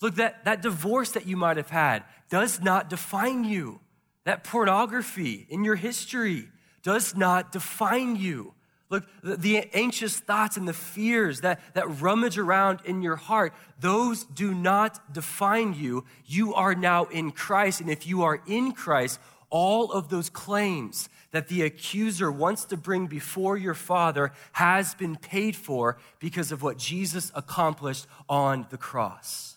[0.00, 3.80] Look, that, that divorce that you might have had does not define you.
[4.24, 6.48] That pornography in your history
[6.82, 8.54] does not define you.
[8.92, 14.24] Look, the, anxious thoughts and the fears that, that rummage around in your heart, those
[14.24, 16.04] do not define you.
[16.26, 17.80] You are now in Christ.
[17.80, 22.76] And if you are in Christ, all of those claims that the accuser wants to
[22.76, 28.76] bring before your Father has been paid for because of what Jesus accomplished on the
[28.76, 29.56] cross.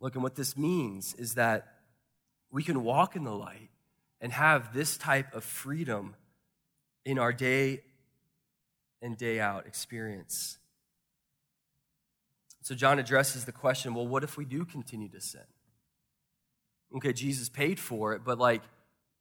[0.00, 1.77] Look, and what this means is that
[2.50, 3.70] we can walk in the light
[4.20, 6.14] and have this type of freedom
[7.04, 7.82] in our day
[9.00, 10.58] and day out experience.
[12.62, 15.40] So, John addresses the question well, what if we do continue to sin?
[16.96, 18.62] Okay, Jesus paid for it, but like,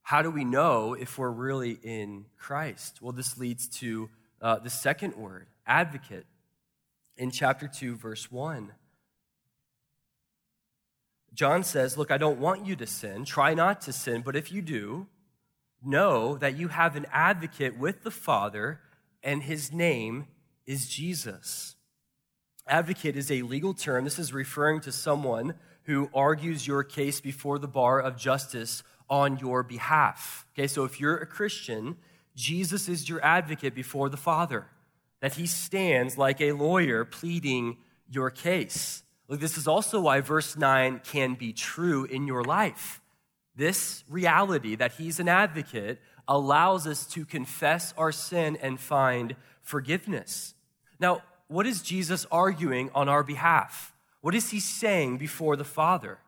[0.02, 3.02] how do we know if we're really in Christ?
[3.02, 4.10] Well, this leads to
[4.42, 6.26] uh, the second word, advocate,
[7.18, 8.72] in chapter 2, verse 1.
[11.38, 13.24] John says, Look, I don't want you to sin.
[13.24, 15.06] Try not to sin, but if you do,
[15.86, 18.82] know that you have an advocate with the Father,
[19.22, 20.26] and his name
[20.66, 21.76] is Jesus.
[22.68, 24.04] Advocate is a legal term.
[24.04, 25.54] This is referring to someone
[25.84, 30.48] who argues your case before the bar of justice on your behalf.
[30.54, 31.98] Okay, so if you're a Christian,
[32.36, 34.66] Jesus is your advocate before the Father,
[35.22, 37.78] that he stands like a lawyer pleading
[38.10, 39.04] your case.
[39.28, 43.02] Look, this is also why verse 9 can be true in your life.
[43.56, 50.54] This reality that he's an advocate allows us to confess our sin and find forgiveness.
[51.00, 53.94] Now, what is Jesus arguing on our behalf?
[54.22, 56.20] What is he saying before the Father?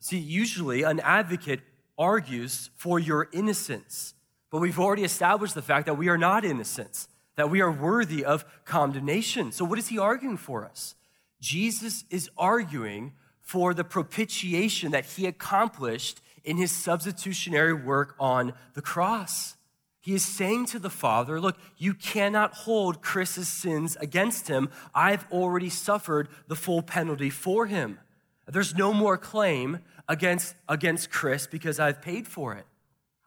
[0.00, 1.60] See, usually an advocate
[1.98, 4.14] argues for your innocence.
[4.50, 8.24] But we've already established the fact that we are not innocent, that we are worthy
[8.24, 9.52] of condemnation.
[9.52, 10.94] So, what is he arguing for us?
[11.40, 18.82] Jesus is arguing for the propitiation that he accomplished in his substitutionary work on the
[18.82, 19.56] cross.
[20.00, 24.70] He is saying to the Father, Look, you cannot hold Chris's sins against him.
[24.94, 27.98] I've already suffered the full penalty for him.
[28.46, 32.64] There's no more claim against, against Chris because I've paid for it.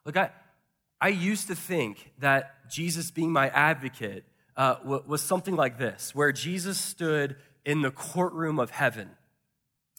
[0.05, 0.31] Look, I,
[1.01, 4.23] I used to think that Jesus being my advocate
[4.55, 7.37] uh, was something like this, where Jesus stood
[7.69, 9.11] in the courtroom of heaven.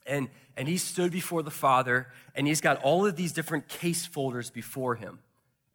[0.04, 4.04] And, and he stood before the Father, and he's got all of these different case
[4.04, 5.20] folders before him.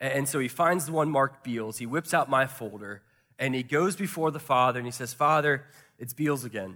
[0.01, 3.01] And so he finds the one marked Beals, he whips out my folder,
[3.39, 5.67] and he goes before the Father, and he says, Father,
[5.97, 6.75] it's Beals again.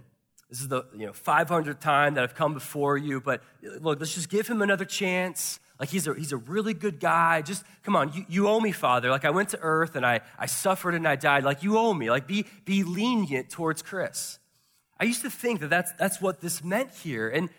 [0.49, 4.15] This is the you know 500th time that I've come before you, but look, let's
[4.15, 5.59] just give him another chance.
[5.82, 7.41] Like he's a, he's a really good guy.
[7.41, 9.09] Just come on, you, you owe me, Father.
[9.09, 11.43] Like I went to earth and I, I suffered and I died.
[11.43, 12.09] Like you owe me.
[12.09, 14.39] Like be, be lenient towards Chris.
[15.00, 17.30] I used to think that that's, that's what this meant here.
[17.30, 17.50] And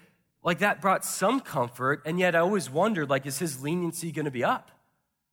[0.42, 2.02] like that brought some comfort.
[2.04, 4.70] And yet I always wondered, like, is his leniency going to be up?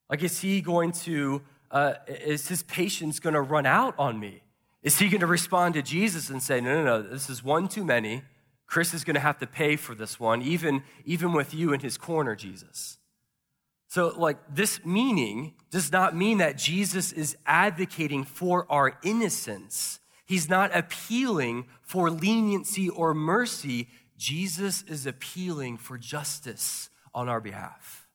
[0.10, 1.42] Like, is he going to,
[1.72, 4.42] uh, is his patience going to run out on me?
[4.84, 7.68] Is he going to respond to Jesus and say, no, no, no, this is one
[7.68, 8.24] too many.
[8.68, 11.80] Chris is going to have to pay for this one, even, even with you in
[11.80, 12.98] his corner, Jesus.
[13.90, 20.00] So, like, this meaning does not mean that Jesus is advocating for our innocence.
[20.28, 23.88] He's not appealing for leniency or mercy.
[24.18, 28.08] Jesus is appealing for justice on our behalf.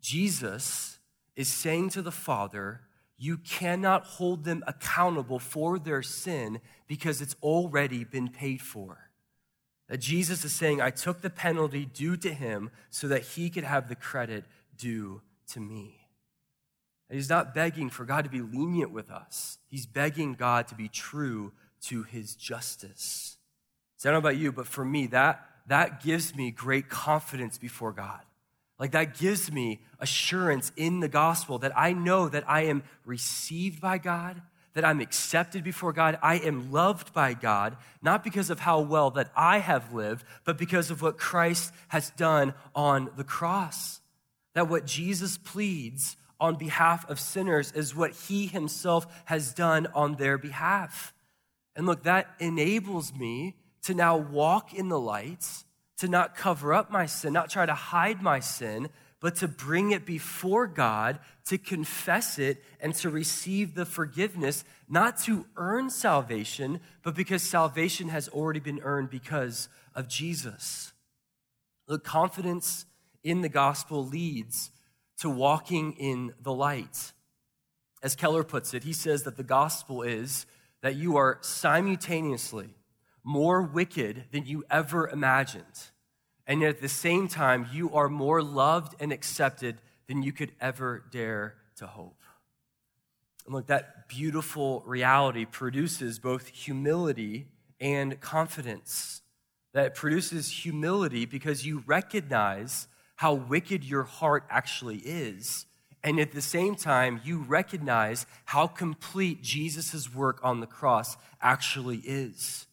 [0.00, 0.98] Jesus
[1.36, 2.80] is saying to the Father,
[3.18, 9.10] You cannot hold them accountable for their sin because it's already been paid for.
[9.88, 13.64] That Jesus is saying, I took the penalty due to him so that he could
[13.64, 14.46] have the credit
[14.76, 16.01] due to me.
[17.12, 20.88] He's not begging for God to be lenient with us, he's begging God to be
[20.88, 21.52] true
[21.82, 23.36] to his justice.
[23.96, 27.58] So I don't know about you, but for me, that, that gives me great confidence
[27.58, 28.20] before God.
[28.78, 33.80] Like that gives me assurance in the gospel that I know that I am received
[33.80, 34.42] by God,
[34.74, 36.18] that I'm accepted before God.
[36.20, 40.58] I am loved by God, not because of how well that I have lived, but
[40.58, 44.00] because of what Christ has done on the cross.
[44.54, 50.16] That what Jesus pleads on behalf of sinners is what he himself has done on
[50.16, 51.14] their behalf.
[51.76, 55.46] And look, that enables me to now walk in the light,
[55.98, 58.88] to not cover up my sin, not try to hide my sin,
[59.20, 65.18] but to bring it before God, to confess it, and to receive the forgiveness, not
[65.20, 70.92] to earn salvation, but because salvation has already been earned because of Jesus.
[71.86, 72.84] The confidence
[73.22, 74.72] in the gospel leads
[75.22, 77.12] to walking in the light.
[78.02, 80.46] As Keller puts it, he says that the gospel is
[80.82, 82.70] that you are simultaneously
[83.24, 85.90] more wicked than you ever imagined
[86.46, 90.52] and yet at the same time, you are more loved and accepted than you could
[90.60, 92.20] ever dare to hope.
[93.46, 97.46] And look, that beautiful reality produces both humility
[97.80, 99.22] and confidence.
[99.72, 102.88] That produces humility because you recognize
[103.22, 105.64] how wicked your heart actually is.
[106.02, 111.98] And at the same time, you recognize how complete Jesus' work on the cross actually
[111.98, 112.66] is.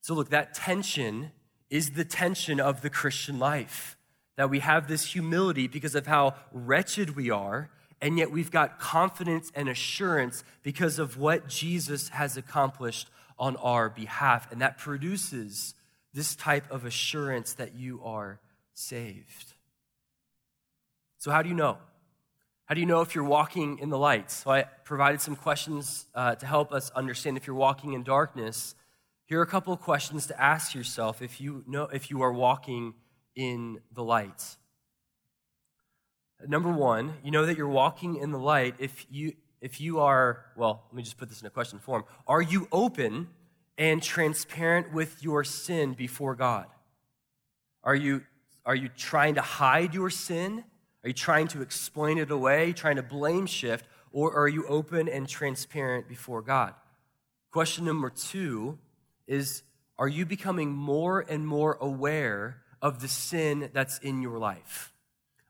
[0.00, 1.30] So, look, that tension
[1.68, 3.98] is the tension of the Christian life.
[4.36, 7.68] That we have this humility because of how wretched we are,
[8.00, 13.90] and yet we've got confidence and assurance because of what Jesus has accomplished on our
[13.90, 14.50] behalf.
[14.50, 15.74] And that produces
[16.14, 18.40] this type of assurance that you are
[18.72, 19.51] saved.
[21.22, 21.78] So, how do you know?
[22.64, 24.28] How do you know if you're walking in the light?
[24.28, 28.74] So, I provided some questions uh, to help us understand if you're walking in darkness.
[29.26, 32.32] Here are a couple of questions to ask yourself if you know if you are
[32.32, 32.94] walking
[33.36, 34.56] in the light.
[36.44, 40.46] Number one, you know that you're walking in the light if you if you are,
[40.56, 42.02] well, let me just put this in a question form.
[42.26, 43.28] Are you open
[43.78, 46.66] and transparent with your sin before God?
[47.84, 48.24] Are you
[48.66, 50.64] are you trying to hide your sin?
[51.04, 55.08] Are you trying to explain it away, trying to blame shift, or are you open
[55.08, 56.74] and transparent before God?
[57.50, 58.78] Question number 2,
[59.26, 59.62] is
[59.98, 64.92] are you becoming more and more aware of the sin that's in your life?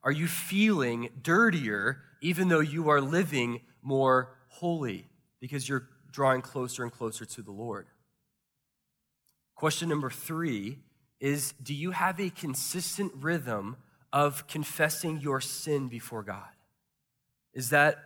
[0.03, 5.09] Are you feeling dirtier even though you are living more holy
[5.41, 7.87] because you're drawing closer and closer to the Lord?
[9.55, 10.79] Question number three
[11.21, 13.77] is Do you have a consistent rhythm
[14.13, 16.49] of confessing your sin before God?
[17.55, 17.99] Is that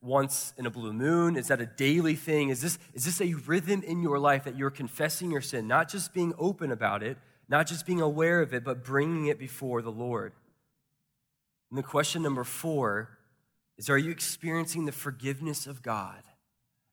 [0.00, 1.36] once in a blue moon?
[1.36, 2.50] Is that a daily thing?
[2.50, 5.88] Is this, is this a rhythm in your life that you're confessing your sin, not
[5.88, 7.16] just being open about it,
[7.48, 10.32] not just being aware of it, but bringing it before the Lord?
[11.70, 13.18] And the question number four
[13.76, 16.22] is Are you experiencing the forgiveness of God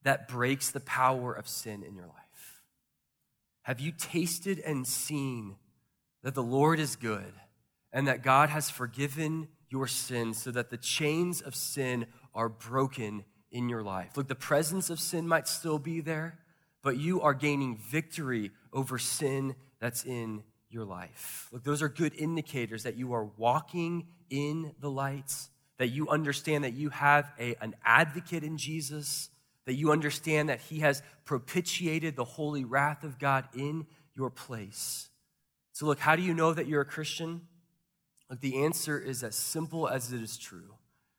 [0.03, 2.63] that breaks the power of sin in your life?
[3.63, 5.55] Have you tasted and seen
[6.23, 7.33] that the Lord is good
[7.93, 13.23] and that God has forgiven your sins so that the chains of sin are broken
[13.51, 14.15] in your life.
[14.15, 16.39] Look, the presence of sin might still be there,
[16.81, 21.49] but you are gaining victory over sin that's in your life.
[21.51, 26.63] Look, those are good indicators that you are walking in the lights, that you understand
[26.63, 29.29] that you have a, an advocate in Jesus,
[29.65, 33.85] that you understand that he has propitiated the holy wrath of God in
[34.15, 35.09] your place.
[35.73, 37.41] So, look, how do you know that you're a Christian?
[38.39, 40.75] The answer is as simple as it is true.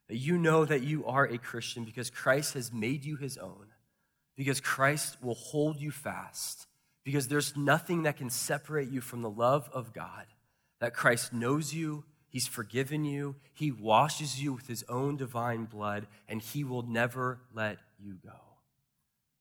[0.09, 3.67] That you know that you are a Christian because Christ has made you his own,
[4.37, 6.67] because Christ will hold you fast,
[7.05, 10.27] because there's nothing that can separate you from the love of God.
[10.81, 16.07] That Christ knows you, he's forgiven you, he washes you with his own divine blood,
[16.29, 18.41] and he will never let you go.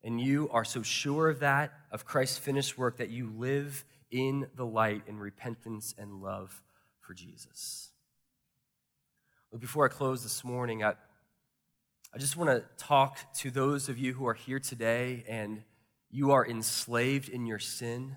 [0.04, 4.48] And you are so sure of that, of Christ's finished work, that you live in
[4.56, 6.62] the light in repentance and love
[7.02, 7.90] for Jesus.
[9.52, 10.94] But before I close this morning, I,
[12.14, 15.64] I just want to talk to those of you who are here today and
[16.10, 18.16] you are enslaved in your sin.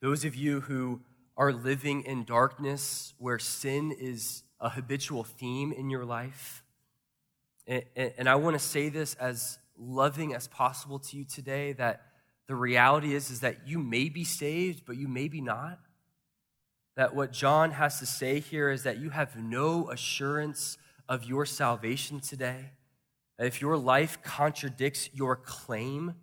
[0.00, 1.00] Those of you who
[1.36, 6.64] are living in darkness where sin is a habitual theme in your life.
[7.66, 12.02] And, and I want to say this as loving as possible to you today that
[12.48, 15.78] the reality is, is that you may be saved, but you may be not
[16.98, 20.76] that what John has to say here is that you have no assurance
[21.08, 22.72] of your salvation today.
[23.38, 26.16] If your life contradicts your claim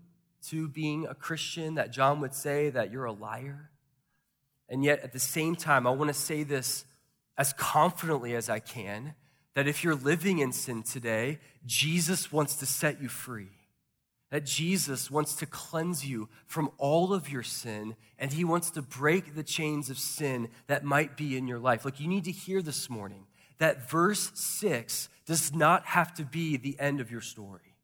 [0.49, 3.71] to being a Christian, that John would say that you're a liar.
[4.67, 6.83] And yet, at the same time, I want to say this
[7.37, 9.15] as confidently as I can
[9.53, 13.47] that if you're living in sin today, Jesus wants to set you free
[14.35, 18.81] that Jesus wants to cleanse you from all of your sin and he wants to
[18.81, 21.85] break the chains of sin that might be in your life.
[21.85, 23.27] Like you need to hear this morning
[23.59, 27.77] that verse 6 does not have to be the end of your story.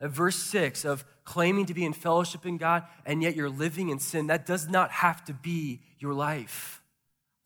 [0.00, 3.90] That verse 6 of claiming to be in fellowship in God and yet you're living
[3.90, 6.80] in sin, that does not have to be your life.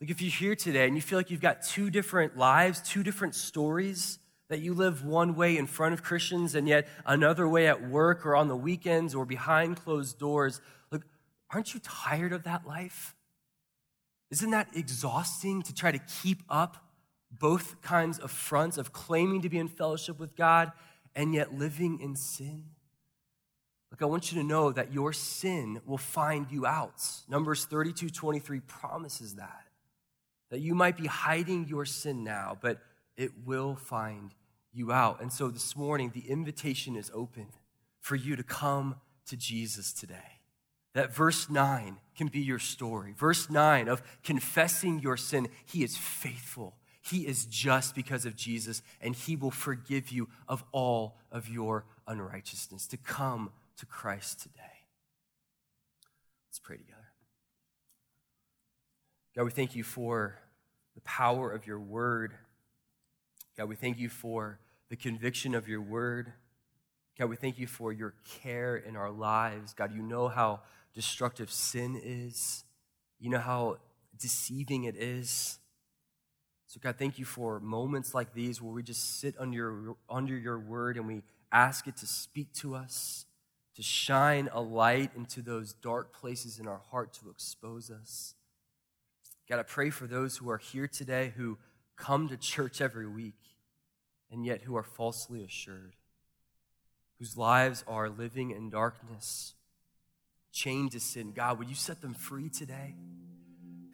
[0.01, 3.03] Like if you're here today and you feel like you've got two different lives, two
[3.03, 4.21] different stories,
[4.53, 8.27] that you live one way in front of Christians and yet another way at work
[8.27, 10.61] or on the weekends or behind closed doors.
[10.91, 11.07] Look,
[11.51, 13.15] aren't you tired of that life?
[14.31, 16.85] Isn't that exhausting to try to keep up
[17.31, 20.71] both kinds of fronts of claiming to be in fellowship with God
[21.15, 22.65] and yet living in sin?
[23.91, 27.03] Look, I want you to know that your sin will find you out.
[27.27, 29.65] Numbers 32 23 promises that.
[30.51, 32.83] That you might be hiding your sin now, but
[33.17, 34.35] it will find
[34.73, 35.21] you out.
[35.21, 37.49] And so this morning, the invitation is open
[38.01, 38.97] for you to come
[39.27, 40.41] to Jesus today.
[40.95, 43.15] That verse 9 can be your story.
[43.17, 46.77] Verse 9 of confessing your sin, He is faithful.
[47.01, 51.85] He is just because of Jesus, and He will forgive you of all of your
[52.07, 52.87] unrighteousness.
[52.89, 54.61] To come to Christ today.
[56.49, 56.99] Let's pray together.
[59.35, 60.39] God, we thank you for
[60.95, 62.35] the power of your word.
[63.57, 66.33] God, we thank you for the conviction of your word.
[67.19, 69.75] God, we thank you for your care in our lives.
[69.75, 70.61] God, you know how
[70.95, 72.65] destructive sin is,
[73.19, 73.77] you know how
[74.19, 75.59] deceiving it is.
[76.67, 80.37] So, God, thank you for moments like these where we just sit under your, under
[80.37, 83.27] your word and we ask it to speak to us,
[83.77, 88.35] to shine a light into those dark places in our heart to expose us.
[89.49, 91.59] God, I pray for those who are here today who
[92.03, 93.39] come to church every week
[94.31, 95.95] and yet who are falsely assured,
[97.19, 99.55] whose lives are living in darkness,
[100.51, 101.33] chained to sin.
[101.33, 102.97] God, would you set them free today?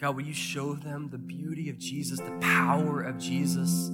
[0.01, 3.91] God, will you show them the beauty of Jesus, the power of Jesus,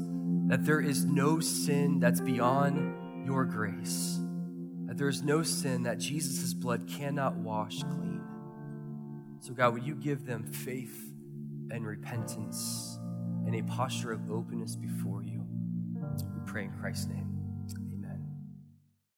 [0.47, 4.21] that there is no sin that's beyond your grace,
[4.87, 8.21] that there is no sin that Jesus' blood cannot wash clean.
[9.41, 11.11] So, God, would you give them faith
[11.71, 12.99] and repentance
[13.55, 15.45] and a posture of openness before you?
[16.35, 17.34] We pray in Christ's name.